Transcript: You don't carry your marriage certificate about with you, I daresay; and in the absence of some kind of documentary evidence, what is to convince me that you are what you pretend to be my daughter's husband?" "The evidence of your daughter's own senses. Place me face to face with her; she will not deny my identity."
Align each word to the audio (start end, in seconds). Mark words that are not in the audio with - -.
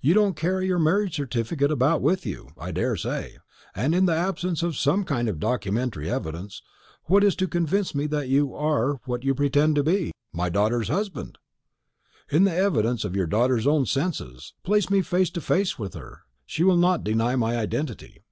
You 0.00 0.14
don't 0.14 0.36
carry 0.36 0.68
your 0.68 0.78
marriage 0.78 1.16
certificate 1.16 1.72
about 1.72 2.00
with 2.00 2.24
you, 2.24 2.52
I 2.56 2.70
daresay; 2.70 3.38
and 3.74 3.96
in 3.96 4.06
the 4.06 4.14
absence 4.14 4.62
of 4.62 4.76
some 4.76 5.02
kind 5.02 5.28
of 5.28 5.40
documentary 5.40 6.08
evidence, 6.08 6.62
what 7.06 7.24
is 7.24 7.34
to 7.34 7.48
convince 7.48 7.92
me 7.92 8.06
that 8.06 8.28
you 8.28 8.54
are 8.54 9.00
what 9.06 9.24
you 9.24 9.34
pretend 9.34 9.74
to 9.74 9.82
be 9.82 10.12
my 10.32 10.48
daughter's 10.48 10.86
husband?" 10.86 11.38
"The 12.30 12.48
evidence 12.54 13.04
of 13.04 13.16
your 13.16 13.26
daughter's 13.26 13.66
own 13.66 13.86
senses. 13.86 14.54
Place 14.62 14.88
me 14.88 15.02
face 15.02 15.30
to 15.30 15.40
face 15.40 15.80
with 15.80 15.94
her; 15.94 16.20
she 16.46 16.62
will 16.62 16.76
not 16.78 17.02
deny 17.02 17.34
my 17.34 17.56
identity." 17.56 18.22